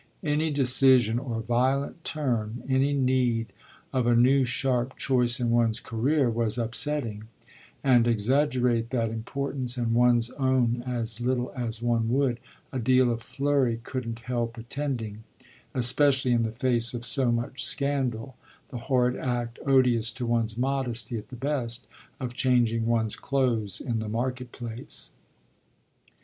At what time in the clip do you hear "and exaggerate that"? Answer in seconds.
7.83-9.09